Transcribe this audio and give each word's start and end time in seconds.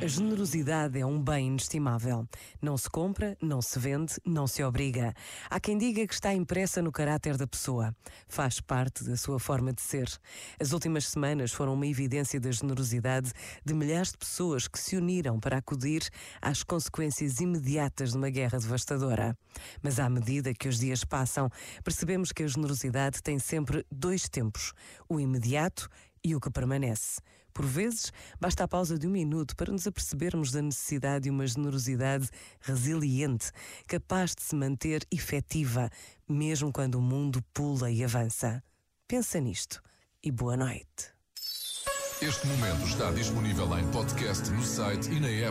A 0.00 0.06
generosidade 0.06 0.96
é 0.96 1.04
um 1.04 1.20
bem 1.20 1.48
inestimável. 1.48 2.24
Não 2.62 2.78
se 2.78 2.88
compra, 2.88 3.36
não 3.42 3.60
se 3.60 3.80
vende, 3.80 4.14
não 4.24 4.46
se 4.46 4.62
obriga. 4.62 5.12
Há 5.50 5.58
quem 5.58 5.76
diga 5.76 6.06
que 6.06 6.14
está 6.14 6.32
impressa 6.32 6.80
no 6.80 6.92
caráter 6.92 7.36
da 7.36 7.48
pessoa. 7.48 7.92
Faz 8.28 8.60
parte 8.60 9.02
da 9.02 9.16
sua 9.16 9.40
forma 9.40 9.72
de 9.72 9.82
ser. 9.82 10.08
As 10.60 10.70
últimas 10.70 11.08
semanas 11.08 11.52
foram 11.52 11.74
uma 11.74 11.86
evidência 11.86 12.38
da 12.38 12.52
generosidade 12.52 13.32
de 13.64 13.74
milhares 13.74 14.12
de 14.12 14.18
pessoas 14.18 14.68
que 14.68 14.78
se 14.78 14.96
uniram 14.96 15.40
para 15.40 15.58
acudir 15.58 16.08
às 16.40 16.62
consequências 16.62 17.40
imediatas 17.40 18.12
de 18.12 18.18
uma 18.18 18.30
guerra 18.30 18.60
devastadora. 18.60 19.36
Mas 19.82 19.98
à 19.98 20.08
medida 20.08 20.54
que 20.54 20.68
os 20.68 20.78
dias 20.78 21.02
passam, 21.02 21.50
percebemos 21.82 22.30
que 22.30 22.44
a 22.44 22.46
generosidade 22.46 23.20
tem 23.20 23.40
sempre 23.40 23.84
dois 23.90 24.28
tempos: 24.28 24.72
o 25.08 25.18
imediato 25.18 25.88
e 26.24 26.34
o 26.34 26.40
que 26.40 26.50
permanece. 26.50 27.20
Por 27.52 27.66
vezes, 27.66 28.12
basta 28.40 28.64
a 28.64 28.68
pausa 28.68 28.98
de 28.98 29.06
um 29.06 29.10
minuto 29.10 29.56
para 29.56 29.72
nos 29.72 29.86
apercebermos 29.86 30.52
da 30.52 30.62
necessidade 30.62 31.24
de 31.24 31.30
uma 31.30 31.46
generosidade 31.46 32.28
resiliente, 32.60 33.50
capaz 33.86 34.34
de 34.34 34.42
se 34.42 34.54
manter 34.54 35.04
efetiva, 35.10 35.90
mesmo 36.28 36.72
quando 36.72 36.96
o 36.96 37.02
mundo 37.02 37.42
pula 37.52 37.90
e 37.90 38.04
avança. 38.04 38.62
Pensa 39.08 39.40
nisto 39.40 39.82
e 40.22 40.30
boa 40.30 40.56
noite. 40.56 41.18
Este 42.20 42.46
momento 42.48 42.84
está 42.84 43.12
disponível 43.12 43.78
em 43.78 43.88
podcast 43.92 44.50
no 44.50 44.64
site 44.64 45.08
e 45.08 45.20
na 45.20 45.28
app. 45.28 45.46